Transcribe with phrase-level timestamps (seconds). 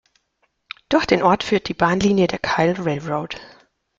[0.89, 3.39] Durch den Ort führt die Bahnlinie der Kyle Railroad.